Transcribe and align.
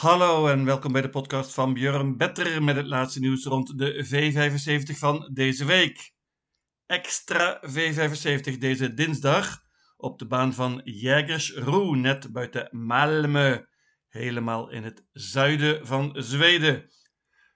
Hallo 0.00 0.46
en 0.46 0.64
welkom 0.64 0.92
bij 0.92 1.02
de 1.02 1.08
podcast 1.08 1.54
van 1.54 1.74
Björn 1.74 2.16
Better 2.16 2.62
met 2.62 2.76
het 2.76 2.86
laatste 2.86 3.20
nieuws 3.20 3.44
rond 3.44 3.78
de 3.78 4.06
V75 4.06 4.98
van 4.98 5.30
deze 5.32 5.64
week. 5.64 6.12
Extra 6.86 7.60
V75 7.66 8.58
deze 8.58 8.94
dinsdag 8.94 9.62
op 9.96 10.18
de 10.18 10.26
baan 10.26 10.54
van 10.54 10.80
Jägersro, 10.84 11.94
net 11.94 12.32
buiten 12.32 12.68
Malmö, 12.72 13.62
helemaal 14.08 14.70
in 14.70 14.84
het 14.84 15.06
zuiden 15.12 15.86
van 15.86 16.14
Zweden. 16.18 16.90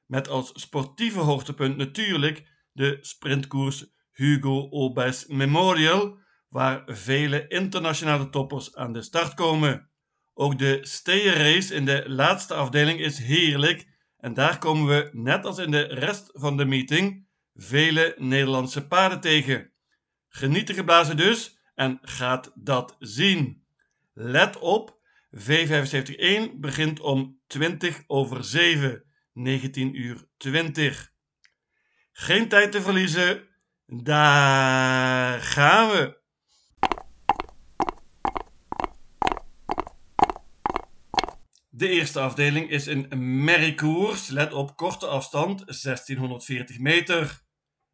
Met 0.06 0.28
als 0.28 0.50
sportieve 0.54 1.20
hoogtepunt 1.20 1.76
natuurlijk 1.76 2.48
de 2.72 2.98
sprintkoers 3.00 3.86
Hugo 4.10 4.68
Obers 4.70 5.26
Memorial, 5.26 6.18
waar 6.48 6.82
vele 6.86 7.46
internationale 7.48 8.30
toppers 8.30 8.74
aan 8.74 8.92
de 8.92 9.02
start 9.02 9.34
komen. 9.34 9.92
Ook 10.34 10.58
de 10.58 10.78
steeënrace 10.82 11.74
in 11.74 11.84
de 11.84 12.04
laatste 12.06 12.54
afdeling 12.54 13.00
is 13.00 13.18
heerlijk 13.18 13.86
en 14.18 14.34
daar 14.34 14.58
komen 14.58 14.86
we, 14.86 15.08
net 15.12 15.44
als 15.44 15.58
in 15.58 15.70
de 15.70 15.82
rest 15.82 16.30
van 16.32 16.56
de 16.56 16.64
meeting, 16.64 17.26
vele 17.54 18.14
Nederlandse 18.18 18.86
paarden 18.86 19.20
tegen. 19.20 19.70
Geniet 20.28 20.66
de 20.66 20.74
geblazen 20.74 21.16
dus 21.16 21.58
en 21.74 21.98
gaat 22.02 22.52
dat 22.54 22.96
zien. 22.98 23.64
Let 24.12 24.58
op, 24.58 24.98
V75-1 25.36 26.50
begint 26.54 27.00
om 27.00 27.40
20 27.46 28.02
over 28.06 28.44
7, 28.44 29.04
19 29.32 30.00
uur 30.00 30.24
20. 30.36 31.12
Geen 32.12 32.48
tijd 32.48 32.72
te 32.72 32.82
verliezen, 32.82 33.48
daar 33.86 35.40
gaan 35.40 35.88
we. 35.88 36.22
De 41.84 41.90
eerste 41.90 42.20
afdeling 42.20 42.70
is 42.70 42.86
een 42.86 43.06
merriekoers. 43.44 44.28
Let 44.28 44.52
op 44.52 44.76
korte 44.76 45.06
afstand, 45.06 45.58
1640 45.66 46.78
meter. 46.78 47.40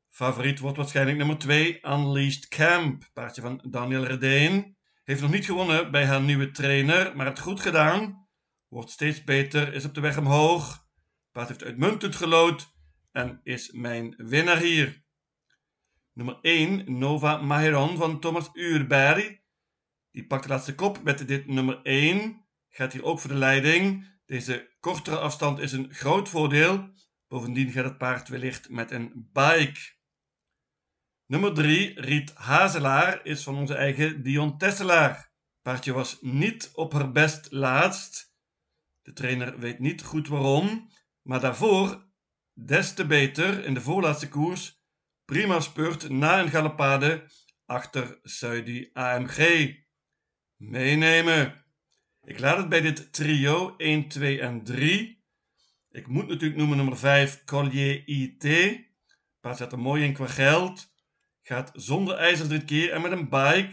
Favoriet 0.08 0.58
wordt 0.58 0.76
waarschijnlijk 0.76 1.18
nummer 1.18 1.38
2, 1.38 1.86
Unleashed 1.86 2.48
Camp. 2.48 3.10
Paardje 3.12 3.40
van 3.40 3.64
Daniel 3.70 4.04
Redeen. 4.04 4.76
Heeft 5.04 5.20
nog 5.20 5.30
niet 5.30 5.44
gewonnen 5.44 5.90
bij 5.90 6.06
haar 6.06 6.20
nieuwe 6.20 6.50
trainer, 6.50 7.16
maar 7.16 7.26
het 7.26 7.38
goed 7.38 7.60
gedaan. 7.60 8.28
Wordt 8.68 8.90
steeds 8.90 9.24
beter, 9.24 9.72
is 9.72 9.84
op 9.84 9.94
de 9.94 10.00
weg 10.00 10.18
omhoog. 10.18 10.86
Paard 11.32 11.48
heeft 11.48 11.64
uitmuntend 11.64 12.16
gelood 12.16 12.74
en 13.12 13.40
is 13.42 13.70
mijn 13.72 14.14
winnaar 14.16 14.58
hier. 14.58 15.02
Nummer 16.12 16.38
1, 16.40 16.98
Nova 16.98 17.36
Maheron 17.36 17.96
van 17.96 18.20
Thomas 18.20 18.50
Uurberg. 18.52 19.38
Die 20.10 20.26
pakt 20.26 20.42
de 20.42 20.48
laatste 20.48 20.74
kop 20.74 21.02
met 21.02 21.28
dit 21.28 21.46
nummer 21.46 21.80
1 21.82 22.48
gaat 22.70 22.92
hier 22.92 23.04
ook 23.04 23.20
voor 23.20 23.30
de 23.30 23.36
leiding. 23.36 24.08
Deze 24.26 24.76
kortere 24.80 25.18
afstand 25.18 25.58
is 25.58 25.72
een 25.72 25.94
groot 25.94 26.28
voordeel. 26.28 26.90
Bovendien 27.28 27.70
gaat 27.70 27.84
het 27.84 27.98
paard 27.98 28.28
wellicht 28.28 28.70
met 28.70 28.90
een 28.90 29.28
bike. 29.32 29.80
Nummer 31.26 31.54
3, 31.54 32.00
Riet 32.00 32.34
Hazelaar, 32.34 33.24
is 33.24 33.42
van 33.42 33.56
onze 33.56 33.74
eigen 33.74 34.22
Dion 34.22 34.58
Tesselaar. 34.58 35.32
Paardje 35.62 35.92
was 35.92 36.18
niet 36.20 36.70
op 36.72 36.92
haar 36.92 37.12
best 37.12 37.50
laatst. 37.50 38.34
De 39.02 39.12
trainer 39.12 39.58
weet 39.58 39.78
niet 39.78 40.02
goed 40.02 40.28
waarom, 40.28 40.90
maar 41.22 41.40
daarvoor 41.40 42.08
des 42.52 42.94
te 42.94 43.06
beter 43.06 43.64
in 43.64 43.74
de 43.74 43.80
voorlaatste 43.80 44.28
koers. 44.28 44.82
Prima 45.24 45.60
spurt 45.60 46.08
na 46.08 46.40
een 46.40 46.50
galopade 46.50 47.30
achter 47.66 48.18
Saudi 48.22 48.90
AMG. 48.92 49.70
Meenemen. 50.56 51.59
Ik 52.30 52.38
laat 52.38 52.56
het 52.56 52.68
bij 52.68 52.80
dit 52.80 53.12
trio 53.12 53.74
1, 53.76 54.08
2 54.08 54.40
en 54.40 54.64
3. 54.64 55.24
Ik 55.90 56.06
moet 56.06 56.28
natuurlijk 56.28 56.58
noemen 56.58 56.76
nummer 56.76 56.98
5 56.98 57.44
Collier 57.44 58.02
IT. 58.06 58.78
Paard 59.40 59.56
zet 59.56 59.72
er 59.72 59.78
mooi 59.78 60.04
in 60.04 60.12
qua 60.12 60.26
geld. 60.26 60.92
Gaat 61.42 61.70
zonder 61.74 62.16
ijzer 62.16 62.48
dit 62.48 62.64
keer 62.64 62.92
en 62.92 63.02
met 63.02 63.12
een 63.12 63.28
bike. 63.28 63.70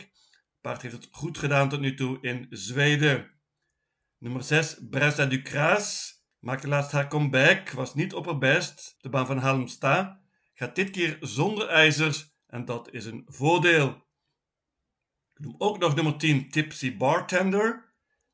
Paard 0.62 0.82
heeft 0.82 0.94
het 0.94 1.08
goed 1.12 1.38
gedaan 1.38 1.70
tot 1.70 1.80
nu 1.80 1.94
toe 1.94 2.18
in 2.22 2.48
Zweden. 2.50 3.32
Nummer 4.18 4.44
6 4.44 4.78
Bresa 4.90 5.26
Ducras. 5.26 6.16
Maakte 6.40 6.68
laatst 6.68 6.92
haar 6.92 7.08
comeback. 7.08 7.70
Was 7.70 7.96
niet 7.96 8.14
op 8.14 8.26
haar 8.26 8.38
best. 8.38 8.96
De 9.00 9.10
baan 9.10 9.26
van 9.26 9.38
Halmstad. 9.38 10.18
Gaat 10.54 10.76
dit 10.76 10.90
keer 10.90 11.18
zonder 11.22 11.68
ijzers. 11.68 12.36
En 12.48 12.66
dat 12.66 12.94
is 12.94 13.06
een 13.06 13.24
voordeel. 13.26 13.90
Ik 15.34 15.40
noem 15.40 15.56
ook 15.58 15.80
nog 15.80 15.96
nummer 15.96 16.18
10 16.18 16.50
Tipsy 16.50 16.98
Bartender. 16.98 17.87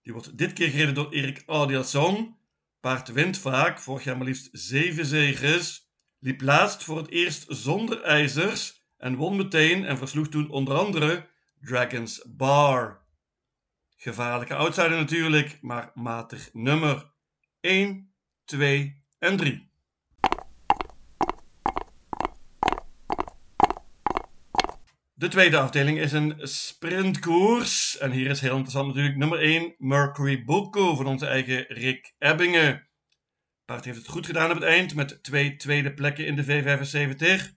Die 0.03 0.13
wordt 0.13 0.37
dit 0.37 0.53
keer 0.53 0.69
gereden 0.69 0.93
door 0.93 1.11
Erik 1.11 1.43
Audielson. 1.45 2.37
Paard 2.79 3.11
wint 3.11 3.37
vaak, 3.37 3.79
vorig 3.79 4.03
jaar 4.03 4.17
maar 4.17 4.25
liefst 4.25 4.49
7 4.51 5.05
zegens. 5.05 5.91
Liep 6.19 6.41
laatst 6.41 6.83
voor 6.83 6.97
het 6.97 7.09
eerst 7.09 7.45
zonder 7.47 8.01
ijzers 8.01 8.85
en 8.97 9.15
won 9.15 9.35
meteen 9.35 9.85
en 9.85 9.97
versloeg 9.97 10.27
toen 10.27 10.49
onder 10.49 10.77
andere 10.77 11.29
Dragons 11.61 12.25
Bar. 12.27 13.05
Gevaarlijke 13.95 14.55
outsider 14.55 14.97
natuurlijk, 14.97 15.57
maar 15.61 15.91
matig 15.93 16.49
nummer 16.53 17.11
1, 17.59 18.13
2 18.45 19.03
en 19.19 19.37
3. 19.37 19.72
De 25.23 25.29
tweede 25.29 25.57
afdeling 25.57 25.99
is 25.99 26.11
een 26.11 26.39
sprintkoers. 26.41 27.97
En 27.97 28.11
hier 28.11 28.29
is 28.29 28.39
heel 28.39 28.51
interessant 28.51 28.87
natuurlijk 28.87 29.15
nummer 29.15 29.39
1 29.39 29.75
Mercury 29.77 30.43
Boko 30.43 30.95
van 30.95 31.05
onze 31.05 31.25
eigen 31.25 31.65
Rick 31.67 32.13
Ebbingen. 32.17 32.87
Paard 33.65 33.85
heeft 33.85 33.97
het 33.97 34.07
goed 34.07 34.25
gedaan 34.25 34.49
op 34.49 34.55
het 34.55 34.65
eind 34.65 34.95
met 34.95 35.23
twee 35.23 35.55
tweede 35.55 35.93
plekken 35.93 36.25
in 36.25 36.35
de 36.35 36.45
V75. 36.45 37.55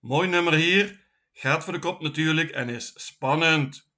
Mooi 0.00 0.28
nummer 0.28 0.54
hier. 0.54 1.06
Gaat 1.32 1.64
voor 1.64 1.72
de 1.72 1.78
kop 1.78 2.00
natuurlijk 2.00 2.50
en 2.50 2.68
is 2.68 2.92
spannend. 2.94 3.90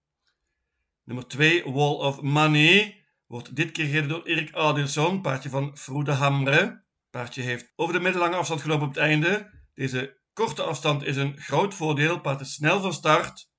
Nummer 1.05 1.27
2 1.27 1.65
Wall 1.65 1.95
of 1.95 2.23
Money 2.23 3.05
wordt 3.27 3.57
dit 3.57 3.71
keer 3.71 3.87
gereden 3.87 4.09
door 4.09 4.27
Erik 4.27 4.55
Adilson, 4.55 5.21
paardje 5.21 5.49
van 5.49 5.77
Froede 5.79 6.13
Hamre. 6.13 6.85
Paardje 7.11 7.43
heeft 7.43 7.73
over 7.77 7.95
de 7.95 8.01
middellange 8.01 8.37
afstand 8.37 8.61
gelopen 8.61 8.87
op 8.87 8.95
het 8.95 9.03
einde. 9.03 9.51
Deze 9.75 10.23
Korte 10.34 10.62
afstand 10.62 11.03
is 11.03 11.17
een 11.17 11.39
groot 11.39 11.75
voordeel. 11.75 12.21
Paard 12.21 12.41
is 12.41 12.55
snel 12.55 12.81
van 12.81 12.93
start, 12.93 13.50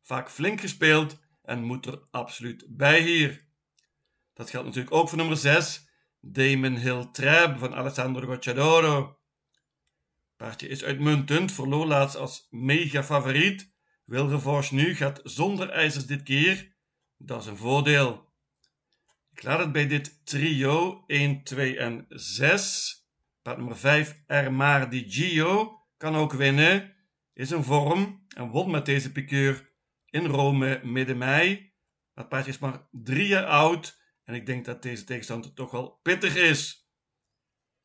vaak 0.00 0.30
flink 0.30 0.60
gespeeld 0.60 1.18
en 1.42 1.64
moet 1.64 1.86
er 1.86 2.02
absoluut 2.10 2.64
bij 2.68 3.00
hier. 3.00 3.48
Dat 4.32 4.50
geldt 4.50 4.66
natuurlijk 4.66 4.94
ook 4.94 5.08
voor 5.08 5.18
nummer 5.18 5.36
6, 5.36 5.88
Damon 6.20 6.76
Hill 6.76 7.08
Trab 7.12 7.58
van 7.58 7.74
Alessandro 7.74 8.26
Gocciadoro. 8.26 9.18
Paardje 10.36 10.68
is 10.68 10.84
uitmuntend, 10.84 11.52
verloor 11.52 11.86
laatst 11.86 12.16
als 12.16 12.46
mega 12.50 13.04
favoriet. 13.04 13.72
Wilgevorce 14.04 14.74
nu 14.74 14.94
gaat 14.94 15.20
zonder 15.24 15.70
ijzers 15.70 16.06
dit 16.06 16.22
keer. 16.22 16.74
Dat 17.16 17.40
is 17.40 17.46
een 17.46 17.56
voordeel. 17.56 18.32
Ik 19.32 19.42
laat 19.42 19.58
het 19.58 19.72
bij 19.72 19.86
dit 19.86 20.26
trio 20.26 21.04
1, 21.06 21.42
2 21.42 21.78
en 21.78 22.04
6. 22.08 22.98
Paard 23.42 23.56
nummer 23.56 23.76
5, 23.76 24.22
Ermar 24.26 24.90
Di 24.90 25.10
Gio 25.10 25.79
kan 26.00 26.16
ook 26.16 26.32
winnen, 26.32 26.94
is 27.32 27.50
een 27.50 27.64
vorm 27.64 28.26
en 28.28 28.48
won 28.48 28.70
met 28.70 28.86
deze 28.86 29.12
piqueur 29.12 29.72
in 30.06 30.26
Rome 30.26 30.80
midden 30.84 31.18
mei. 31.18 31.72
Dat 32.14 32.28
paardje 32.28 32.50
is 32.50 32.58
maar 32.58 32.88
drie 32.90 33.26
jaar 33.26 33.44
oud 33.44 34.00
en 34.24 34.34
ik 34.34 34.46
denk 34.46 34.64
dat 34.64 34.82
deze 34.82 35.04
tegenstander 35.04 35.52
toch 35.52 35.70
wel 35.70 35.98
pittig 36.02 36.36
is. 36.36 36.88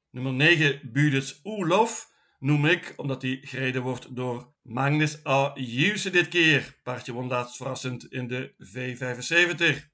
Nummer 0.10 0.34
9, 0.34 0.92
Budes 0.92 1.40
Oelof, 1.44 2.12
noem 2.40 2.66
ik 2.66 2.94
omdat 2.96 3.22
hij 3.22 3.40
gereden 3.42 3.82
wordt 3.82 4.16
door 4.16 4.54
Magnus 4.62 5.26
A. 5.28 5.54
Dit 5.54 6.28
keer. 6.28 6.80
Paardje 6.84 7.14
won 7.14 7.28
laatst 7.28 7.56
verrassend 7.56 8.12
in 8.12 8.28
de 8.28 8.54
V75. 8.58 9.94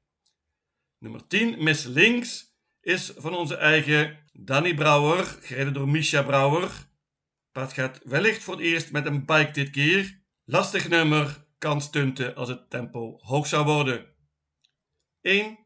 Nummer 0.97 1.27
10, 1.27 1.63
Miss 1.63 1.85
Links, 1.85 2.55
is 2.81 3.13
van 3.15 3.33
onze 3.33 3.55
eigen 3.55 4.17
Danny 4.33 4.73
Brouwer, 4.73 5.25
gereden 5.25 5.73
door 5.73 5.89
Misha 5.89 6.23
Brouwer. 6.23 6.89
Paard 7.51 7.73
gaat 7.73 7.99
wellicht 8.03 8.43
voor 8.43 8.55
het 8.55 8.63
eerst 8.63 8.91
met 8.91 9.05
een 9.05 9.25
bike 9.25 9.51
dit 9.51 9.69
keer. 9.69 10.19
Lastig 10.43 10.89
nummer, 10.89 11.45
kan 11.57 11.81
stunten 11.81 12.35
als 12.35 12.49
het 12.49 12.69
tempo 12.69 13.17
hoog 13.21 13.47
zou 13.47 13.65
worden. 13.65 14.05
1, 15.21 15.59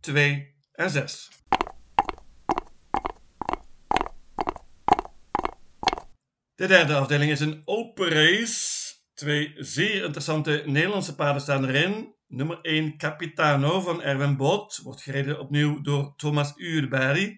2 0.00 0.54
en 0.72 0.90
6. 0.90 1.30
De 6.54 6.66
derde 6.66 6.94
afdeling 6.94 7.30
is 7.30 7.40
een 7.40 7.62
open 7.64 8.08
race. 8.08 8.94
Twee 9.14 9.54
zeer 9.56 10.04
interessante 10.04 10.62
Nederlandse 10.66 11.14
paarden 11.14 11.42
staan 11.42 11.64
erin. 11.64 12.14
Nummer 12.26 12.60
1 12.60 12.96
Capitano 12.96 13.80
van 13.80 14.02
Erwin 14.02 14.36
Bot 14.36 14.80
wordt 14.82 15.02
gereden 15.02 15.38
opnieuw 15.38 15.80
door 15.80 16.16
Thomas 16.16 16.52
Uurberg. 16.56 17.30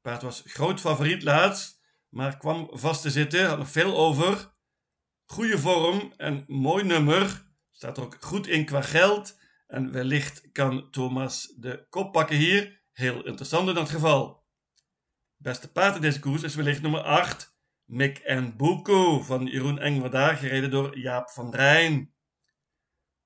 Paard 0.00 0.22
was 0.22 0.42
groot 0.46 0.80
favoriet 0.80 1.22
laatst 1.22 1.75
maar 2.16 2.36
kwam 2.36 2.68
vast 2.72 3.02
te 3.02 3.10
zitten, 3.10 3.46
had 3.46 3.58
nog 3.58 3.70
veel 3.70 3.96
over. 3.96 4.54
Goede 5.24 5.58
vorm 5.58 6.12
en 6.16 6.44
mooi 6.46 6.84
nummer. 6.84 7.46
Staat 7.70 7.96
er 7.96 8.02
ook 8.02 8.16
goed 8.20 8.46
in 8.46 8.64
qua 8.64 8.82
geld. 8.82 9.38
En 9.66 9.92
wellicht 9.92 10.52
kan 10.52 10.90
Thomas 10.90 11.54
de 11.56 11.86
kop 11.88 12.12
pakken 12.12 12.36
hier. 12.36 12.84
heel 12.92 13.24
interessant 13.24 13.68
in 13.68 13.74
dat 13.74 13.90
geval. 13.90 14.44
Beste 15.36 15.72
paard 15.72 15.94
in 15.94 16.00
deze 16.00 16.20
koers 16.20 16.42
is 16.42 16.54
wellicht 16.54 16.82
nummer 16.82 17.00
8, 17.00 17.58
Mick 17.84 18.18
en 18.18 18.56
Buko 18.56 19.20
van 19.20 19.46
Jeroen 19.46 19.78
Engwerda, 19.78 20.34
gereden 20.34 20.70
door 20.70 20.98
Jaap 20.98 21.30
van 21.30 21.54
Rijn. 21.54 22.14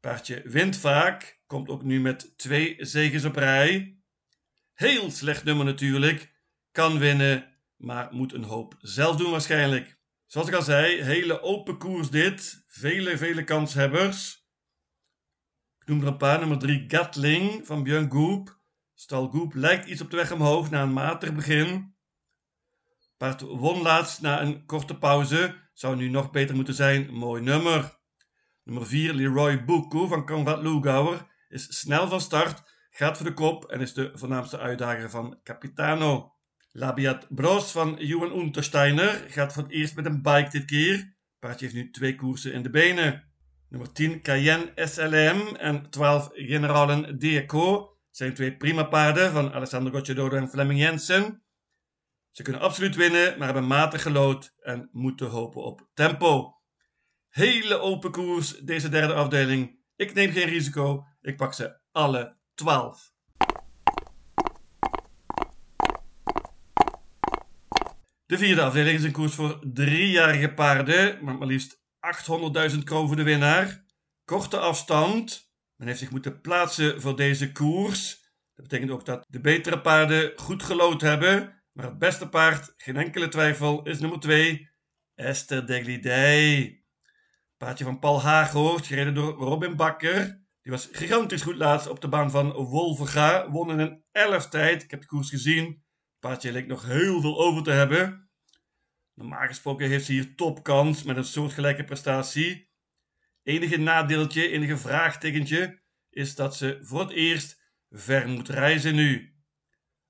Paardje 0.01 0.43
wint 0.45 0.77
vaak, 0.77 1.43
komt 1.47 1.69
ook 1.69 1.83
nu 1.83 2.01
met 2.01 2.39
twee 2.39 2.77
zegens 2.79 3.25
op 3.25 3.37
rij. 3.37 3.99
Heel 4.73 5.11
slecht 5.11 5.45
nummer 5.45 5.65
natuurlijk, 5.65 6.35
kan 6.73 6.99
winnen, 6.99 7.60
maar 7.81 8.09
moet 8.11 8.33
een 8.33 8.45
hoop 8.45 8.75
zelf 8.79 9.17
doen 9.17 9.31
waarschijnlijk. 9.31 9.99
Zoals 10.27 10.49
ik 10.49 10.55
al 10.55 10.63
zei, 10.63 11.03
hele 11.03 11.41
open 11.41 11.79
koers 11.79 12.11
dit, 12.11 12.65
vele, 12.67 13.19
vele 13.19 13.45
kanshebbers. 13.45 14.49
Ik 15.79 15.87
noem 15.87 16.01
er 16.01 16.07
een 16.07 16.17
paar, 16.17 16.39
nummer 16.39 16.59
3 16.59 16.85
Gatling 16.89 17.67
van 17.67 17.83
Björn 17.83 18.11
Goop. 18.11 18.59
Stal 18.95 19.29
Goop 19.29 19.55
lijkt 19.55 19.87
iets 19.87 20.01
op 20.01 20.11
de 20.11 20.17
weg 20.17 20.33
omhoog 20.33 20.71
na 20.71 20.83
een 20.83 20.93
matig 20.93 21.35
begin. 21.35 21.95
Paard 23.17 23.41
won 23.41 23.83
laatst 23.83 24.21
na 24.21 24.43
een 24.43 24.65
korte 24.67 24.99
pauze. 24.99 25.69
Zou 25.73 25.97
nu 25.97 26.09
nog 26.09 26.31
beter 26.31 26.55
moeten 26.55 26.75
zijn. 26.75 27.13
Mooi 27.15 27.43
nummer. 27.43 27.99
Nummer 28.63 28.87
4 28.87 29.15
Leroy 29.15 29.65
Buku 29.65 30.09
van 30.09 30.27
Conrad 30.27 30.63
Lugauer 30.63 31.27
is 31.49 31.79
snel 31.79 32.09
van 32.09 32.21
start, 32.21 32.63
gaat 32.91 33.17
voor 33.17 33.27
de 33.27 33.35
kop 33.35 33.65
en 33.65 33.81
is 33.81 33.93
de 33.93 34.11
voornaamste 34.15 34.59
uitdager 34.59 35.11
van 35.11 35.41
Capitano. 35.43 36.35
Labiat 36.73 37.27
Bros 37.29 37.73
van 37.73 37.97
Johan 37.99 38.39
Untersteiner 38.39 39.25
gaat 39.29 39.53
voor 39.53 39.63
het 39.63 39.73
eerst 39.73 39.97
met 39.97 40.07
een 40.07 40.23
bike 40.23 40.51
dit 40.51 40.65
keer. 40.65 41.17
Paardje 41.39 41.65
heeft 41.65 41.77
nu 41.77 41.91
twee 41.91 42.15
koersen 42.15 42.53
in 42.53 42.63
de 42.63 42.71
benen. 42.71 43.25
Nummer 43.69 43.93
10 43.93 44.23
Cayenne 44.23 44.73
SLM 44.75 45.57
en 45.57 45.91
12 45.91 46.31
Generalen 46.33 47.19
Deco 47.19 47.99
zijn 48.11 48.35
twee 48.35 48.57
prima 48.57 48.83
paarden 48.85 49.33
van 49.33 49.53
Alessandro 49.53 49.93
Gocciadoro 49.93 50.37
en 50.37 50.49
Fleming 50.49 50.81
Jensen. 50.81 51.43
Ze 52.31 52.43
kunnen 52.43 52.63
absoluut 52.63 52.97
winnen, 52.97 53.39
maar 53.39 53.47
hebben 53.47 53.67
matig 53.67 54.03
gelood 54.03 54.55
en 54.61 54.89
moeten 54.93 55.27
hopen 55.27 55.63
op 55.63 55.89
tempo. 55.95 56.55
Hele 57.29 57.79
open 57.79 58.11
koers, 58.11 58.59
deze 58.59 58.89
derde 58.89 59.15
afdeling. 59.15 59.79
Ik 59.97 60.15
neem 60.15 60.31
geen 60.31 60.49
risico, 60.49 61.07
ik 61.21 61.37
pak 61.37 61.53
ze 61.55 61.81
alle 61.91 62.37
12. 62.55 63.10
De 68.31 68.39
vierde 68.39 68.63
afdeling 68.63 68.99
is 68.99 69.05
een 69.05 69.13
koers 69.13 69.35
voor 69.35 69.59
driejarige 69.73 70.55
paarden, 70.55 71.25
met 71.25 71.39
maar 71.39 71.47
liefst 71.47 71.81
800.000 72.73 72.79
kroon 72.85 73.07
voor 73.07 73.17
de 73.17 73.23
winnaar. 73.23 73.85
Korte 74.25 74.59
afstand. 74.59 75.53
Men 75.77 75.87
heeft 75.87 75.99
zich 75.99 76.11
moeten 76.11 76.41
plaatsen 76.41 77.01
voor 77.01 77.17
deze 77.17 77.53
koers. 77.53 78.21
Dat 78.55 78.69
betekent 78.69 78.91
ook 78.91 79.05
dat 79.05 79.25
de 79.29 79.41
betere 79.41 79.81
paarden 79.81 80.33
goed 80.37 80.63
gelood 80.63 81.01
hebben. 81.01 81.63
Maar 81.73 81.85
het 81.85 81.99
beste 81.99 82.29
paard, 82.29 82.75
geen 82.77 82.97
enkele 82.97 83.29
twijfel, 83.29 83.83
is 83.83 84.01
nummer 84.01 84.21
2, 84.21 84.71
Esther 85.15 85.67
Deglidey. 85.67 86.83
Paardje 87.57 87.85
van 87.85 87.99
Paul 87.99 88.23
Haaghoort, 88.23 88.87
gereden 88.87 89.15
door 89.15 89.33
Robin 89.33 89.77
Bakker. 89.77 90.45
Die 90.63 90.73
was 90.73 90.89
gigantisch 90.93 91.43
goed 91.43 91.57
laatst 91.57 91.89
op 91.89 92.01
de 92.01 92.09
baan 92.09 92.31
van 92.31 92.53
Wolverga. 92.53 93.51
Won 93.51 93.71
in 93.71 93.79
een 93.79 94.05
11 94.13 94.49
tijd. 94.49 94.83
Ik 94.83 94.91
heb 94.91 95.01
de 95.01 95.07
koers 95.07 95.31
gezien. 95.31 95.89
Paardje 96.21 96.53
leek 96.53 96.67
nog 96.67 96.87
heel 96.87 97.21
veel 97.21 97.39
over 97.39 97.63
te 97.63 97.71
hebben. 97.71 98.31
Normaal 99.15 99.47
gesproken 99.47 99.89
heeft 99.89 100.05
ze 100.05 100.13
hier 100.13 100.35
topkans 100.35 101.03
met 101.03 101.17
een 101.17 101.25
soortgelijke 101.25 101.85
prestatie. 101.85 102.71
Enige 103.43 103.77
nadeeltje, 103.77 104.49
enige 104.49 104.77
vraagtekentje 104.77 105.83
is 106.11 106.35
dat 106.35 106.57
ze 106.57 106.79
voor 106.83 107.01
het 107.01 107.11
eerst 107.11 107.61
ver 107.91 108.29
moet 108.29 108.49
reizen 108.49 108.95
nu. 108.95 109.35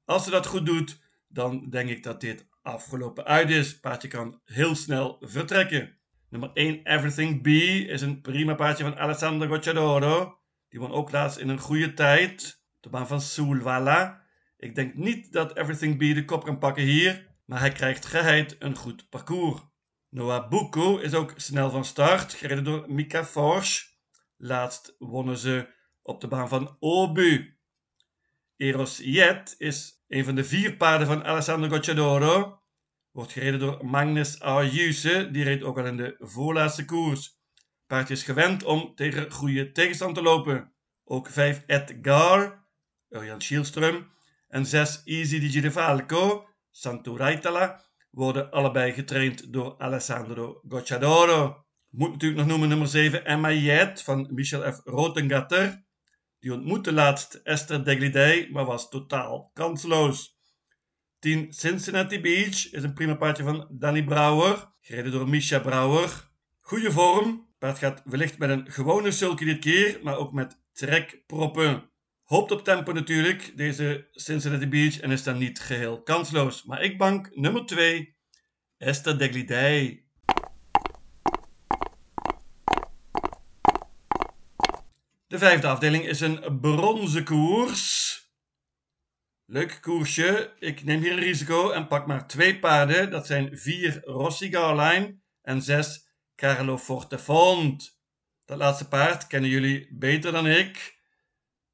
Als 0.05 0.25
ze 0.25 0.31
dat 0.31 0.47
goed 0.47 0.67
doet, 0.67 1.01
dan 1.29 1.69
denk 1.69 1.91
ik 1.91 2.03
dat 2.03 2.21
dit 2.21 2.49
afgelopen 2.63 3.25
uit 3.25 3.51
is. 3.51 3.81
Paardje 3.81 4.09
kan 4.09 4.41
heel 4.45 4.75
snel 4.75 5.17
vertrekken. 5.21 5.99
Nummer 6.29 6.51
1 6.55 6.85
Everything 6.85 7.43
B 7.43 7.47
is 7.91 8.03
een 8.03 8.21
prima 8.21 8.55
paardje 8.55 8.85
van 8.85 8.99
Alessandro 8.99 9.49
Gocciadoro. 9.49 10.39
Die 10.69 10.81
won 10.81 10.93
ook 10.93 11.11
laatst 11.11 11.39
in 11.39 11.49
een 11.49 11.59
goede 11.59 11.95
tijd. 11.95 12.63
De 12.81 12.89
baan 12.89 13.07
van 13.07 13.21
Sulwala. 13.21 14.25
Ik 14.61 14.75
denk 14.75 14.95
niet 14.95 15.33
dat 15.33 15.57
Everything 15.57 15.97
B 15.97 16.01
de 16.01 16.25
kop 16.25 16.45
kan 16.45 16.59
pakken 16.59 16.83
hier. 16.83 17.29
Maar 17.45 17.61
hij 17.61 17.73
krijgt 17.73 18.07
geheid 18.07 18.57
een 18.59 18.77
goed 18.77 19.09
parcours. 19.09 19.61
Noah 20.09 20.49
Buko 20.49 20.99
is 20.99 21.15
ook 21.15 21.33
snel 21.37 21.71
van 21.71 21.85
start. 21.85 22.35
Gereden 22.35 22.65
door 22.65 22.93
Mika 22.93 23.25
Forge. 23.25 23.87
Laatst 24.37 24.95
wonnen 24.99 25.39
ze 25.39 25.69
op 26.03 26.21
de 26.21 26.29
baan 26.29 26.49
van 26.49 26.77
Obu. 26.79 27.59
Eros 28.57 28.99
Jet 29.03 29.55
is 29.59 30.05
een 30.09 30.25
van 30.25 30.35
de 30.35 30.45
vier 30.45 30.77
paarden 30.77 31.07
van 31.07 31.25
Alessandro 31.25 31.69
Gocciadoro. 31.69 32.63
Wordt 33.11 33.33
gereden 33.33 33.61
door 33.61 33.87
Magnus 33.87 34.41
Ayuse. 34.41 35.29
Die 35.31 35.45
reed 35.45 35.63
ook 35.63 35.79
al 35.79 35.87
in 35.87 35.97
de 35.97 36.17
voorlaatste 36.19 36.85
koers. 36.85 37.39
Paardje 37.87 38.15
is 38.15 38.23
gewend 38.23 38.63
om 38.63 38.95
tegen 38.95 39.33
goede 39.33 39.73
tegenstand 39.73 40.15
te 40.15 40.23
lopen. 40.23 40.73
Ook 41.05 41.29
5 41.29 41.63
Edgar, 41.67 42.67
Jan 43.09 43.43
Schielström 43.43 44.19
en 44.51 44.67
6 44.67 45.03
Easy 45.05 45.39
di 45.39 45.49
Girefalco, 45.49 46.49
Santuraitala, 46.71 47.81
worden 48.11 48.51
allebei 48.51 48.93
getraind 48.93 49.53
door 49.53 49.75
Alessandro 49.79 50.61
Gocciadoro. 50.69 51.65
Moet 51.89 52.11
natuurlijk 52.11 52.41
nog 52.41 52.49
noemen 52.49 52.69
nummer 52.69 52.89
7 52.89 53.25
Emma 53.25 53.53
Jet 53.53 54.03
van 54.03 54.29
Michel 54.31 54.73
F. 54.73 54.81
Rotengatter. 54.85 55.85
Die 56.39 56.53
ontmoette 56.53 56.93
laatst 56.93 57.35
Esther 57.35 57.85
Deglidey, 57.85 58.49
maar 58.53 58.65
was 58.65 58.89
totaal 58.89 59.51
kansloos. 59.55 60.39
10 61.19 61.53
Cincinnati 61.53 62.21
Beach 62.21 62.71
is 62.73 62.83
een 62.83 62.95
prima 62.95 63.15
paardje 63.15 63.43
van 63.43 63.69
Danny 63.71 64.05
Brouwer, 64.05 64.73
gereden 64.81 65.13
door 65.13 65.29
Misha 65.29 65.59
Brouwer. 65.59 66.31
Goede 66.61 66.93
vorm, 66.93 67.49
paard 67.59 67.79
gaat 67.79 68.03
wellicht 68.05 68.39
met 68.39 68.51
een 68.51 68.71
gewone 68.71 69.11
sulky 69.11 69.45
dit 69.45 69.59
keer, 69.59 70.01
maar 70.03 70.17
ook 70.17 70.33
met 70.33 70.61
trekproppen. 70.73 71.90
Hoopt 72.31 72.51
op 72.51 72.65
tempo 72.65 72.93
natuurlijk, 72.93 73.57
deze 73.57 74.09
Cincinnati 74.13 74.69
Beach, 74.69 75.01
en 75.01 75.11
is 75.11 75.23
dan 75.23 75.39
niet 75.39 75.61
geheel 75.61 76.03
kansloos. 76.03 76.65
Maar 76.65 76.83
ik 76.83 76.99
bank 76.99 77.37
nummer 77.37 77.67
2, 77.67 78.17
Esther 78.77 79.19
Deglidey. 79.19 80.05
De 85.27 85.39
vijfde 85.39 85.67
afdeling 85.67 86.07
is 86.07 86.21
een 86.21 86.61
bronzen 86.61 87.25
koers. 87.25 88.19
Leuk 89.45 89.79
koersje. 89.81 90.55
Ik 90.59 90.85
neem 90.85 91.01
hier 91.01 91.13
een 91.13 91.19
risico 91.19 91.71
en 91.71 91.87
pak 91.87 92.07
maar 92.07 92.27
twee 92.27 92.59
paarden. 92.59 93.11
Dat 93.11 93.27
zijn 93.27 93.59
vier 93.59 94.01
Rossi 94.05 94.51
Garline 94.51 95.19
en 95.43 95.63
zes 95.63 96.09
Carlo 96.37 96.79
Fortefont. 96.79 98.01
Dat 98.45 98.59
laatste 98.59 98.89
paard 98.89 99.27
kennen 99.27 99.51
jullie 99.51 99.89
beter 99.91 100.33
dan 100.33 100.47
ik. 100.47 101.00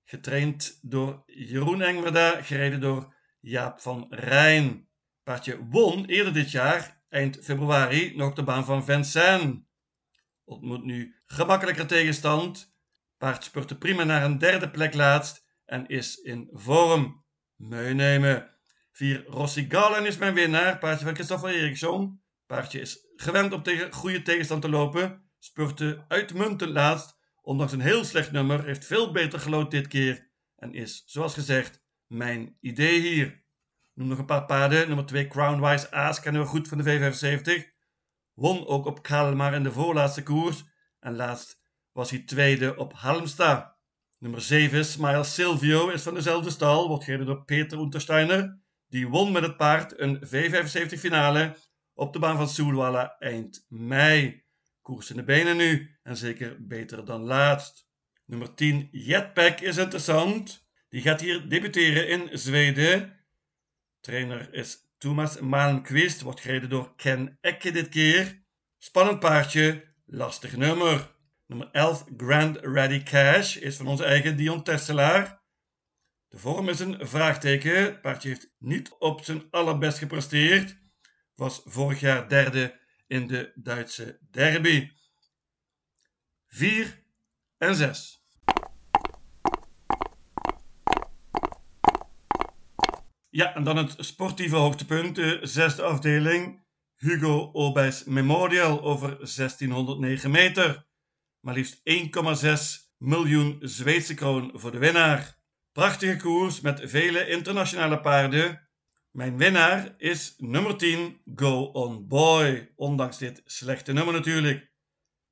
Getraind 0.08 0.78
door 0.82 1.22
Jeroen 1.26 1.82
Engwerda, 1.82 2.42
gereden 2.42 2.80
door 2.80 3.14
Jaap 3.40 3.80
van 3.80 4.06
Rijn. 4.10 4.88
Paardje 5.22 5.66
won 5.66 6.04
eerder 6.04 6.32
dit 6.32 6.50
jaar, 6.50 7.02
eind 7.08 7.38
februari, 7.42 8.16
nog 8.16 8.34
de 8.34 8.42
baan 8.42 8.64
van 8.64 8.84
Vincennes. 8.84 9.56
Ontmoet 10.44 10.84
nu 10.84 11.14
gemakkelijker 11.26 11.86
tegenstand. 11.86 12.74
Paard 13.18 13.44
spurte 13.44 13.78
prima 13.78 14.04
naar 14.04 14.24
een 14.24 14.38
derde 14.38 14.70
plek 14.70 14.94
laatst 14.94 15.44
en 15.64 15.86
is 15.86 16.16
in 16.16 16.48
vorm. 16.52 17.24
Meenemen. 17.56 18.50
4 18.92 19.24
Rossi 19.26 19.66
Garland 19.68 20.06
is 20.06 20.16
mijn 20.16 20.34
winnaar. 20.34 20.78
Paardje 20.78 21.04
van 21.04 21.14
Christopher 21.14 21.54
Eriksson. 21.54 22.22
Paardje 22.46 22.80
is 22.80 23.06
gewend 23.16 23.52
om 23.52 23.62
tegen 23.62 23.92
goede 23.92 24.22
tegenstand 24.22 24.62
te 24.62 24.68
lopen. 24.68 25.30
Spurte 25.38 26.04
uitmuntend 26.08 26.70
laatst. 26.70 27.15
Ondanks 27.46 27.72
een 27.72 27.80
heel 27.80 28.04
slecht 28.04 28.32
nummer. 28.32 28.64
Heeft 28.64 28.86
veel 28.86 29.12
beter 29.12 29.40
gelood 29.40 29.70
dit 29.70 29.86
keer. 29.86 30.30
En 30.56 30.74
is, 30.74 31.02
zoals 31.06 31.34
gezegd, 31.34 31.82
mijn 32.06 32.56
idee 32.60 33.00
hier. 33.00 33.44
Noem 33.94 34.08
nog 34.08 34.18
een 34.18 34.24
paar 34.24 34.44
paarden. 34.44 34.86
Nummer 34.86 35.06
2 35.06 35.28
Crownwise 35.28 35.90
Aas 35.90 36.20
kennen 36.20 36.42
we 36.42 36.48
goed 36.48 36.68
van 36.68 36.78
de 36.78 36.84
V75. 36.84 37.74
Won 38.34 38.66
ook 38.66 38.86
op 38.86 39.02
Kalmar 39.02 39.54
in 39.54 39.62
de 39.62 39.72
voorlaatste 39.72 40.22
koers. 40.22 40.64
En 41.00 41.16
laatst 41.16 41.60
was 41.92 42.10
hij 42.10 42.18
tweede 42.18 42.76
op 42.76 42.92
Halmstad. 42.92 43.76
Nummer 44.18 44.40
7, 44.40 44.84
Smile 44.84 45.24
Silvio, 45.24 45.88
is 45.88 46.02
van 46.02 46.14
dezelfde 46.14 46.50
stal, 46.50 46.88
wordt 46.88 47.04
gereden 47.04 47.26
door 47.26 47.44
Peter 47.44 47.78
Untersteiner. 47.78 48.60
Die 48.88 49.08
won 49.08 49.32
met 49.32 49.42
het 49.42 49.56
paard 49.56 50.00
een 50.00 50.26
V75 50.26 50.98
finale 50.98 51.56
op 51.94 52.12
de 52.12 52.18
baan 52.18 52.36
van 52.36 52.48
Soelwalla 52.48 53.16
eind 53.18 53.64
mei. 53.68 54.45
Koers 54.86 55.10
in 55.10 55.16
de 55.16 55.24
benen 55.24 55.56
nu 55.56 55.96
en 56.02 56.16
zeker 56.16 56.66
beter 56.66 57.04
dan 57.04 57.20
laatst. 57.20 57.88
Nummer 58.24 58.54
10, 58.54 58.88
Jetpack 58.92 59.60
is 59.60 59.76
interessant. 59.76 60.68
Die 60.88 61.02
gaat 61.02 61.20
hier 61.20 61.48
debuteren 61.48 62.08
in 62.08 62.38
Zweden. 62.38 63.20
Trainer 64.00 64.54
is 64.54 64.78
Thomas 64.98 65.40
Malmqvist, 65.40 66.20
wordt 66.20 66.40
gereden 66.40 66.68
door 66.68 66.94
Ken 66.96 67.38
Ekke 67.40 67.70
dit 67.70 67.88
keer. 67.88 68.42
Spannend 68.78 69.20
paardje, 69.20 69.84
lastig 70.04 70.56
nummer. 70.56 71.14
Nummer 71.46 71.68
11, 71.72 72.04
Grand 72.16 72.56
Ready 72.56 73.02
Cash, 73.02 73.56
is 73.56 73.76
van 73.76 73.86
onze 73.86 74.04
eigen 74.04 74.36
Dion 74.36 74.62
Tesselaar. 74.62 75.42
De 76.28 76.38
vorm 76.38 76.68
is 76.68 76.80
een 76.80 77.06
vraagteken. 77.06 77.82
Het 77.82 78.00
paardje 78.00 78.28
heeft 78.28 78.54
niet 78.58 78.90
op 78.98 79.24
zijn 79.24 79.50
allerbest 79.50 79.98
gepresteerd. 79.98 80.76
Was 81.34 81.62
vorig 81.64 82.00
jaar 82.00 82.28
derde 82.28 82.84
in 83.06 83.26
de 83.26 83.52
Duitse 83.54 84.18
derby. 84.30 84.90
4 86.46 87.04
en 87.58 87.74
6. 87.74 88.24
Ja, 93.28 93.54
en 93.54 93.64
dan 93.64 93.76
het 93.76 93.94
sportieve 93.98 94.56
hoogtepunt, 94.56 95.14
de 95.14 95.38
zesde 95.42 95.82
afdeling. 95.82 96.64
Hugo 96.96 97.50
Obijs 97.52 98.04
Memorial 98.04 98.82
over 98.82 99.08
1609 99.08 100.30
meter. 100.30 100.86
Maar 101.40 101.54
liefst 101.54 101.80
1,6 101.84 102.92
miljoen 102.96 103.56
Zweedse 103.60 104.14
kroon 104.14 104.50
voor 104.54 104.70
de 104.70 104.78
winnaar. 104.78 105.38
Prachtige 105.72 106.16
koers 106.16 106.60
met 106.60 106.80
vele 106.84 107.28
internationale 107.28 108.00
paarden. 108.00 108.65
Mijn 109.16 109.36
winnaar 109.36 109.94
is 109.98 110.34
nummer 110.38 110.76
10, 110.76 111.20
Go 111.34 111.62
On 111.62 112.08
Boy. 112.08 112.72
Ondanks 112.74 113.18
dit 113.18 113.42
slechte 113.44 113.92
nummer 113.92 114.14
natuurlijk. 114.14 114.70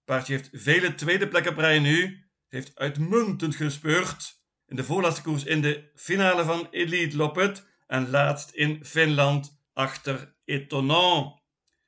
Paardje 0.05 0.33
heeft 0.33 0.49
vele 0.53 0.95
tweede 0.95 1.29
plekken 1.29 1.55
prij 1.55 1.79
nu. 1.79 2.27
Heeft 2.49 2.73
uitmuntend 2.75 3.57
gespeurd. 3.57 4.43
In 4.67 4.77
de 4.77 4.85
voorlaatste 4.85 5.23
koers 5.23 5.45
in 5.45 5.61
de 5.61 5.91
finale 5.95 6.45
van 6.45 6.69
Elite 6.71 7.17
Loppet. 7.17 7.67
En 7.87 8.11
laatst 8.11 8.51
in 8.51 8.85
Finland 8.85 9.63
achter 9.73 10.35
Etonant. 10.45 11.41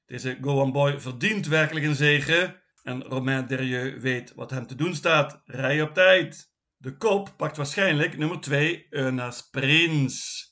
Deze 0.07 0.39
Go 0.41 0.61
On 0.61 0.73
Boy 0.73 1.01
verdient 1.01 1.47
werkelijk 1.47 1.87
een 1.87 1.95
zege. 1.95 2.63
En 2.83 3.03
Romain 3.03 3.47
Derieux 3.47 4.03
weet 4.03 4.35
wat 4.35 4.51
hem 4.51 4.67
te 4.67 4.75
doen 4.75 4.95
staat. 4.95 5.43
Rij 5.45 5.83
op 5.83 5.95
tijd. 5.95 6.53
De 6.77 6.97
kop 6.97 7.35
pakt 7.37 7.57
waarschijnlijk 7.57 8.17
nummer 8.17 8.41
2 8.41 8.87
Eunas 8.91 9.49
Prins. 9.51 10.45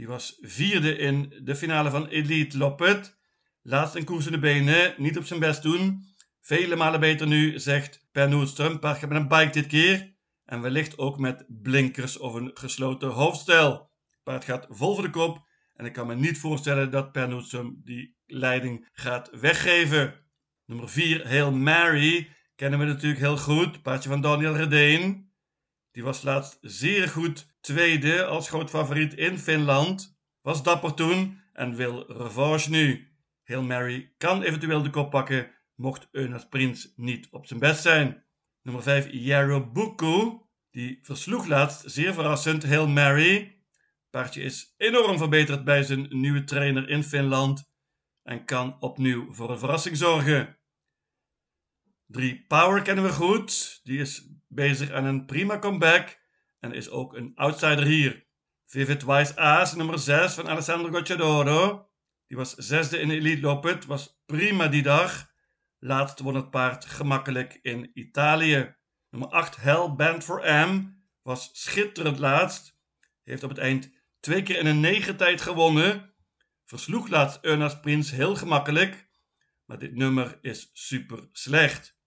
Die 0.00 0.08
was 0.08 0.38
vierde 0.40 0.96
in 0.96 1.40
de 1.42 1.56
finale 1.56 1.90
van 1.90 2.06
Elite 2.06 2.58
Loppet. 2.58 3.18
Laatst 3.62 3.94
een 3.94 4.04
koers 4.04 4.26
in 4.26 4.32
de 4.32 4.38
benen, 4.38 4.94
niet 4.96 5.18
op 5.18 5.24
zijn 5.24 5.40
best 5.40 5.62
doen. 5.62 6.04
Vele 6.40 6.76
malen 6.76 7.00
beter 7.00 7.26
nu, 7.26 7.58
zegt 7.58 8.08
Per 8.12 8.28
Noordström. 8.28 8.78
Paard 8.78 9.08
met 9.08 9.10
een 9.10 9.28
bike 9.28 9.50
dit 9.50 9.66
keer. 9.66 10.14
En 10.44 10.60
wellicht 10.60 10.98
ook 10.98 11.18
met 11.18 11.44
blinkers 11.48 12.18
of 12.18 12.34
een 12.34 12.50
gesloten 12.54 13.08
hoofdstel. 13.08 13.90
Paard 14.22 14.44
gaat 14.44 14.66
vol 14.68 14.94
voor 14.94 15.04
de 15.04 15.10
kop. 15.10 15.46
En 15.74 15.84
ik 15.84 15.92
kan 15.92 16.06
me 16.06 16.14
niet 16.14 16.38
voorstellen 16.38 16.90
dat 16.90 17.12
Per 17.12 17.28
Noordström 17.28 17.84
die 17.84 18.16
leiding 18.26 18.88
gaat 18.92 19.30
weggeven. 19.40 20.14
Nummer 20.66 20.88
4, 20.88 21.28
Hail 21.28 21.52
Mary, 21.52 22.36
kennen 22.54 22.78
we 22.78 22.84
natuurlijk 22.84 23.20
heel 23.20 23.38
goed. 23.38 23.82
Paardje 23.82 24.08
van 24.08 24.20
Daniel 24.20 24.56
Redeen. 24.56 25.29
Die 26.00 26.08
was 26.08 26.22
laatst 26.22 26.58
zeer 26.60 27.08
goed 27.08 27.56
tweede 27.60 28.24
als 28.24 28.48
groot 28.48 28.70
favoriet 28.70 29.14
in 29.14 29.38
Finland. 29.38 30.18
Was 30.42 30.62
dapper 30.62 30.94
toen 30.94 31.40
en 31.52 31.74
wil 31.74 32.04
revanche 32.12 32.70
nu. 32.70 33.08
Hail 33.44 33.62
Mary 33.62 34.14
kan 34.16 34.42
eventueel 34.42 34.82
de 34.82 34.90
kop 34.90 35.10
pakken, 35.10 35.50
mocht 35.74 36.08
Eunas 36.10 36.48
Prins 36.48 36.92
niet 36.96 37.28
op 37.30 37.46
zijn 37.46 37.60
best 37.60 37.82
zijn. 37.82 38.24
Nummer 38.62 38.82
5, 38.82 39.08
Yarobuku. 39.10 40.38
Die 40.70 40.98
versloeg 41.02 41.46
laatst 41.46 41.82
zeer 41.86 42.14
verrassend 42.14 42.64
Hail 42.66 42.88
Mary. 42.88 43.62
Paardje 44.10 44.42
is 44.42 44.74
enorm 44.76 45.18
verbeterd 45.18 45.64
bij 45.64 45.82
zijn 45.82 46.06
nieuwe 46.10 46.44
trainer 46.44 46.88
in 46.88 47.04
Finland 47.04 47.70
en 48.22 48.44
kan 48.44 48.76
opnieuw 48.80 49.32
voor 49.32 49.50
een 49.50 49.58
verrassing 49.58 49.96
zorgen. 49.96 50.59
3 52.10 52.44
Power 52.48 52.82
kennen 52.82 53.04
we 53.04 53.10
goed. 53.10 53.80
Die 53.84 54.00
is 54.00 54.28
bezig 54.48 54.90
aan 54.90 55.04
een 55.04 55.24
prima 55.24 55.58
comeback 55.58 56.18
en 56.58 56.72
is 56.72 56.90
ook 56.90 57.14
een 57.14 57.32
outsider 57.34 57.84
hier. 57.84 58.26
Vivid 58.66 59.04
Wise 59.04 59.36
Aas, 59.36 59.74
nummer 59.74 59.98
6 59.98 60.34
van 60.34 60.48
Alessandro 60.48 60.90
Gocciadoro. 60.90 61.88
Die 62.26 62.36
was 62.36 62.54
zesde 62.54 62.98
in 62.98 63.08
de 63.08 63.14
Elite 63.14 63.40
Loppet, 63.40 63.86
was 63.86 64.22
prima 64.26 64.68
die 64.68 64.82
dag. 64.82 65.30
Laatst 65.78 66.20
won 66.20 66.34
het 66.34 66.50
paard 66.50 66.84
gemakkelijk 66.84 67.58
in 67.62 67.90
Italië. 67.94 68.76
Nummer 69.10 69.28
8 69.28 69.56
Hell 69.56 69.94
Band 69.96 70.24
for 70.24 70.66
M 70.68 71.02
was 71.22 71.50
schitterend 71.52 72.18
laatst. 72.18 72.78
Heeft 73.22 73.42
op 73.42 73.50
het 73.50 73.58
eind 73.58 73.90
twee 74.20 74.42
keer 74.42 74.58
in 74.58 74.66
een 74.66 74.80
negen 74.80 75.16
tijd 75.16 75.40
gewonnen. 75.40 76.14
Versloeg 76.64 77.08
laatst 77.08 77.38
Ernas 77.40 77.80
Prins 77.80 78.10
heel 78.10 78.36
gemakkelijk. 78.36 79.10
Maar 79.64 79.78
dit 79.78 79.94
nummer 79.94 80.38
is 80.40 80.70
super 80.72 81.28
slecht. 81.32 81.98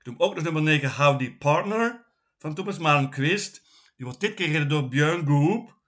Ik 0.00 0.06
noem 0.06 0.18
ook 0.18 0.34
nog 0.34 0.44
nummer 0.44 0.62
9 0.62 0.94
Howdy 0.94 1.36
Partner 1.36 2.06
van 2.38 2.54
Thomas 2.54 2.78
Malmquist. 2.78 3.62
Die 3.96 4.06
wordt 4.06 4.20
dit 4.20 4.34
keer 4.34 4.46
gereden 4.46 4.68
door 4.68 4.88
Björn 4.88 5.26
Goop. 5.26 5.78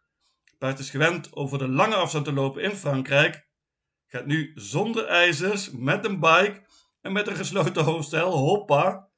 Paard 0.58 0.78
is 0.78 0.90
gewend 0.90 1.32
over 1.32 1.58
de 1.58 1.68
lange 1.68 1.94
afstand 1.94 2.24
te 2.24 2.32
lopen 2.32 2.62
in 2.62 2.76
Frankrijk. 2.76 3.48
Gaat 4.06 4.26
nu 4.26 4.52
zonder 4.54 5.06
ijzers, 5.06 5.70
met 5.70 6.04
een 6.04 6.20
bike 6.20 6.66
en 7.00 7.12
met 7.12 7.26
een 7.26 7.36
gesloten 7.36 7.84
hoofdstel. 7.84 8.32
Hoppa. 8.32 9.10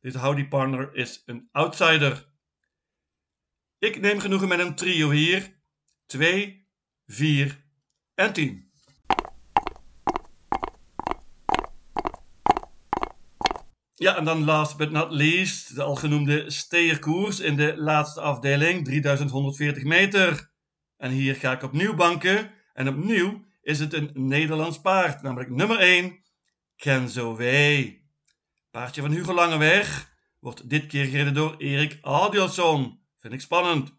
Deze 0.00 0.18
Howdy 0.18 0.48
Partner 0.48 0.94
is 0.94 1.22
een 1.24 1.48
outsider. 1.52 2.28
Ik 3.78 4.00
neem 4.00 4.20
genoegen 4.20 4.48
met 4.48 4.58
een 4.58 4.74
trio 4.74 5.10
hier. 5.10 5.60
2, 6.06 6.68
4 7.06 7.64
en 8.14 8.32
10. 8.32 8.65
Ja, 13.98 14.16
en 14.16 14.24
dan 14.24 14.44
last 14.44 14.76
but 14.76 14.90
not 14.90 15.10
least, 15.10 15.74
de 15.74 15.82
algenoemde 15.82 16.50
steerkoers 16.50 17.40
in 17.40 17.56
de 17.56 17.76
laatste 17.76 18.20
afdeling, 18.20 18.84
3140 18.84 19.84
meter. 19.84 20.50
En 20.96 21.10
hier 21.10 21.36
ga 21.36 21.52
ik 21.52 21.62
opnieuw 21.62 21.94
banken. 21.94 22.50
En 22.72 22.88
opnieuw 22.88 23.44
is 23.62 23.78
het 23.78 23.92
een 23.92 24.10
Nederlands 24.14 24.80
paard, 24.80 25.22
namelijk 25.22 25.50
nummer 25.50 25.78
1, 25.78 26.18
Kenzo 26.76 27.36
W. 27.36 27.42
Paardje 28.70 29.00
van 29.00 29.10
Hugo 29.10 29.34
Langeweg 29.34 30.12
wordt 30.40 30.70
dit 30.70 30.86
keer 30.86 31.04
gereden 31.04 31.34
door 31.34 31.54
Erik 31.58 31.98
Adielson. 32.02 33.00
Vind 33.18 33.32
ik 33.32 33.40
spannend. 33.40 33.94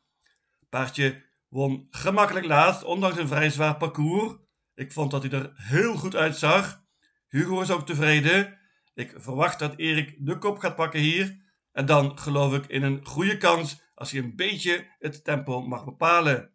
Paardje 0.70 1.24
won 1.48 1.88
gemakkelijk 1.89 2.46
laatst, 2.46 2.84
ondanks 2.84 3.18
een 3.18 3.27
vrij 3.27 3.50
zwaar 3.50 3.77
parcours. 3.77 4.34
Ik 4.75 4.92
vond 4.92 5.12
dat 5.12 5.24
hij 5.24 5.32
er 5.32 5.51
heel 5.56 5.96
goed 5.96 6.16
uitzag. 6.16 6.84
Hugo 7.27 7.62
is 7.62 7.72
ook 7.72 7.86
tevreden. 7.86 8.57
Ik 8.98 9.13
verwacht 9.16 9.60
dat 9.60 9.77
Erik 9.77 10.16
de 10.20 10.38
kop 10.38 10.58
gaat 10.58 10.75
pakken 10.75 11.00
hier. 11.00 11.38
En 11.72 11.86
dan 11.86 12.20
geloof 12.20 12.54
ik 12.54 12.66
in 12.66 12.84
een 12.84 13.06
goede 13.06 13.38
kans 13.38 13.82
als 13.96 14.12
hij 14.12 14.22
een 14.22 14.36
beetje 14.36 14.88
het 15.00 15.24
tempo 15.24 15.62
mag 15.62 15.86
bepalen. 15.86 16.51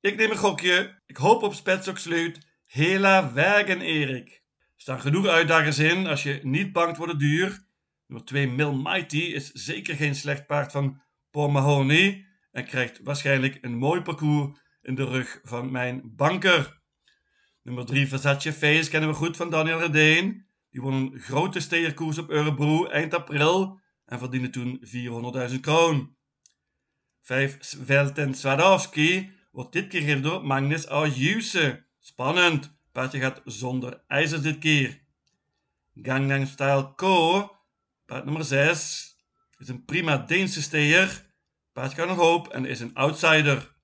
Ik 0.00 0.16
neem 0.16 0.30
een 0.30 0.36
gokje. 0.36 1.00
Ik 1.06 1.16
hoop 1.16 1.42
op 1.42 1.54
Spetsoksluit. 1.54 2.46
Hela 2.66 3.32
Wagen 3.32 3.80
Erik. 3.80 4.28
Er 4.28 4.42
staan 4.76 5.00
genoeg 5.00 5.26
uitdagers 5.26 5.78
in 5.78 6.06
als 6.06 6.22
je 6.22 6.40
niet 6.42 6.72
bangt 6.72 6.96
voor 6.96 7.06
de 7.06 7.16
duur. 7.16 7.66
Nummer 8.06 8.26
2 8.26 8.48
Mil 8.48 8.74
Mighty 8.74 9.18
is 9.18 9.50
zeker 9.52 9.96
geen 9.96 10.14
slecht 10.14 10.46
paard 10.46 10.72
van 10.72 11.02
Paul 11.30 11.48
Mahoney. 11.48 12.26
En 12.52 12.64
krijgt 12.64 13.00
waarschijnlijk 13.02 13.58
een 13.60 13.76
mooi 13.76 14.00
parcours 14.00 14.58
in 14.82 14.94
de 14.94 15.04
rug 15.04 15.40
van 15.42 15.70
mijn 15.70 16.02
banker. 16.04 16.80
Nummer 17.62 17.86
3 17.86 18.08
Versace 18.08 18.52
Face 18.52 18.90
kennen 18.90 19.08
we 19.08 19.14
goed 19.14 19.36
van 19.36 19.50
Daniel 19.50 19.78
Redeen. 19.78 20.50
Die 20.72 20.80
won 20.80 20.92
een 20.92 21.18
grote 21.18 21.60
steerkoers 21.60 22.18
op 22.18 22.30
Örebro 22.30 22.86
eind 22.86 23.14
april 23.14 23.80
en 24.04 24.18
verdiende 24.18 24.50
toen 24.50 24.80
400.000 25.50 25.60
kroon. 25.60 26.16
5 27.20 27.58
Velten 27.84 28.34
Swadowski 28.34 29.32
wordt 29.50 29.72
dit 29.72 29.88
keer 29.88 30.00
gereden 30.00 30.22
door 30.22 30.46
Magnus 30.46 30.86
Aujuse. 30.86 31.86
Spannend, 31.98 32.76
paardje 32.92 33.20
gaat 33.20 33.40
zonder 33.44 34.04
ijzers 34.06 34.42
dit 34.42 34.58
keer. 34.58 35.00
Gangnam 35.94 36.46
Style 36.46 36.94
Co, 36.94 37.50
paard 38.06 38.24
nummer 38.24 38.44
6, 38.44 39.16
is 39.58 39.68
een 39.68 39.84
prima 39.84 40.16
Deense 40.16 40.62
steer. 40.62 41.30
Paard 41.72 41.94
kan 41.94 42.08
nog 42.08 42.16
hoop 42.16 42.48
en 42.48 42.64
is 42.64 42.80
een 42.80 42.94
outsider. 42.94 43.74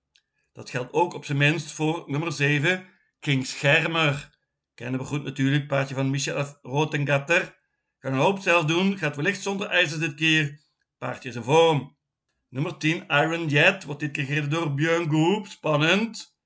Dat 0.52 0.70
geldt 0.70 0.92
ook 0.92 1.14
op 1.14 1.24
zijn 1.24 1.38
minst 1.38 1.72
voor 1.72 2.04
nummer 2.06 2.32
7, 2.32 2.86
King 3.20 3.46
Schermer. 3.46 4.37
Kennen 4.78 5.00
we 5.00 5.06
goed 5.06 5.24
natuurlijk, 5.24 5.66
paardje 5.66 5.94
van 5.94 6.10
Michel 6.10 6.58
Rotengatter. 6.62 7.58
Kan 7.98 8.12
een 8.12 8.18
hoop 8.18 8.38
zelf 8.38 8.64
doen, 8.64 8.98
gaat 8.98 9.16
wellicht 9.16 9.42
zonder 9.42 9.66
ijzers 9.66 10.00
dit 10.00 10.14
keer. 10.14 10.60
Paardje 10.98 11.28
is 11.28 11.34
in 11.34 11.42
vorm. 11.42 11.96
Nummer 12.48 12.76
10, 12.76 13.04
Iron 13.08 13.48
Jet, 13.48 13.84
wordt 13.84 14.00
dit 14.00 14.10
keer 14.10 14.24
gereden 14.24 14.50
door 14.50 14.74
Björn 14.74 15.10
Goop. 15.10 15.46
Spannend. 15.46 16.36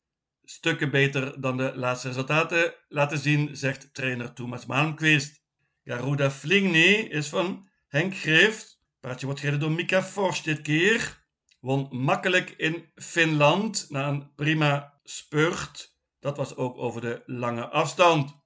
Stukken 0.44 0.90
beter 0.90 1.40
dan 1.40 1.56
de 1.56 1.72
laatste 1.74 2.08
resultaten 2.08 2.74
laten 2.88 3.18
zien, 3.18 3.56
zegt 3.56 3.94
trainer 3.94 4.32
Thomas 4.32 4.66
Malmquist. 4.66 5.42
Garuda 5.84 6.30
Flingni 6.30 6.94
is 6.94 7.28
van 7.28 7.68
Henk 7.88 8.16
Grift. 8.16 8.80
Paardje 9.00 9.26
wordt 9.26 9.40
gereden 9.40 9.60
door 9.60 9.72
Mika 9.72 10.02
Forst 10.02 10.44
dit 10.44 10.60
keer. 10.60 11.24
Won 11.60 11.88
makkelijk 11.90 12.50
in 12.50 12.90
Finland 12.94 13.86
na 13.88 14.08
een 14.08 14.34
prima 14.34 15.00
spurt. 15.02 15.91
Dat 16.22 16.36
was 16.36 16.56
ook 16.56 16.78
over 16.78 17.00
de 17.00 17.22
lange 17.26 17.68
afstand. 17.68 18.36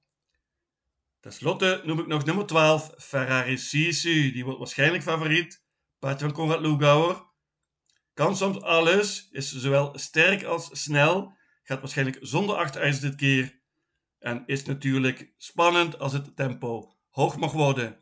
Ten 1.20 1.32
slotte 1.32 1.82
noem 1.84 1.98
ik 1.98 2.06
nog 2.06 2.24
nummer 2.24 2.46
12, 2.46 2.94
Ferrari 2.98 3.58
Sisu. 3.58 4.32
Die 4.32 4.44
wordt 4.44 4.58
waarschijnlijk 4.58 5.02
favoriet. 5.02 5.64
Paardje 5.98 6.24
van 6.24 6.34
Conrad 6.34 6.60
Lugauer. 6.60 7.24
Kan 8.14 8.36
soms 8.36 8.60
alles, 8.60 9.28
is 9.30 9.52
zowel 9.52 9.98
sterk 9.98 10.44
als 10.44 10.82
snel, 10.82 11.36
gaat 11.62 11.80
waarschijnlijk 11.80 12.18
zonder 12.20 12.56
achterijs 12.56 13.00
dit 13.00 13.14
keer. 13.14 13.60
En 14.18 14.42
is 14.46 14.64
natuurlijk 14.64 15.32
spannend 15.36 15.98
als 15.98 16.12
het 16.12 16.36
tempo 16.36 16.96
hoog 17.10 17.36
mag 17.36 17.52
worden. 17.52 18.00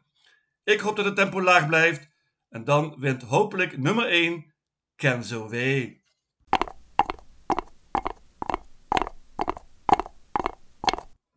Ik 0.64 0.80
hoop 0.80 0.96
dat 0.96 1.04
het 1.04 1.16
tempo 1.16 1.42
laag 1.42 1.66
blijft. 1.66 2.08
En 2.48 2.64
dan 2.64 2.96
wint 2.98 3.22
hopelijk 3.22 3.78
nummer 3.78 4.06
1 4.06 4.54
Kenzo 4.96 5.48
W. 5.48 5.86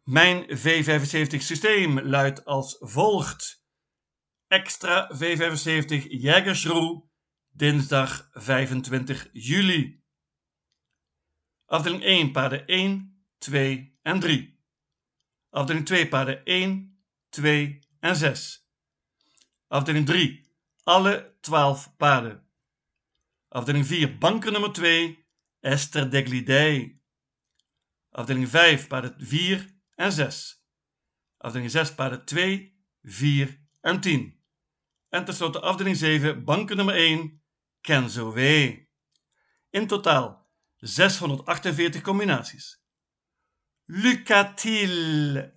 Mijn 0.07 0.45
V75 0.57 1.37
systeem 1.37 1.99
luidt 1.99 2.45
als 2.45 2.75
volgt. 2.79 3.65
Extra 4.47 5.11
V75 5.13 6.07
Jägersroe, 6.07 7.03
dinsdag 7.49 8.29
25 8.33 9.29
juli. 9.31 10.03
Afdeling 11.65 12.03
1 12.03 12.31
paarden 12.31 12.65
1, 12.65 13.25
2 13.37 13.97
en 14.01 14.19
3. 14.19 14.59
Afdeling 15.49 15.85
2 15.85 16.07
paarden 16.07 16.45
1, 16.45 17.03
2 17.29 17.79
en 17.99 18.15
6. 18.15 18.69
Afdeling 19.67 20.05
3 20.05 20.45
alle 20.83 21.37
12 21.39 21.95
paarden. 21.97 22.47
Afdeling 23.47 23.85
4 23.85 24.17
banker 24.17 24.51
nummer 24.51 24.71
2 24.73 25.25
Esther 25.59 26.11
Deglidei. 26.11 27.01
Afdeling 28.09 28.49
5 28.49 28.87
paarden 28.87 29.15
4 29.17 29.75
en 29.97 30.11
6. 30.11 30.63
Afdeling 31.37 31.71
6 31.71 31.95
paarden 31.95 32.25
2, 32.25 32.73
4 33.01 33.57
en 33.81 34.01
10. 34.01 34.33
En 35.09 35.25
tenslotte 35.25 35.59
afdeling 35.59 35.97
7 35.97 36.41
banken 36.43 36.77
nummer 36.77 36.95
1 36.95 37.41
Kenzo 37.81 38.33
W. 38.33 38.39
In 39.69 39.87
totaal 39.87 40.49
648 40.77 42.01
combinaties. 42.01 42.83
Lucatil. 43.85 45.56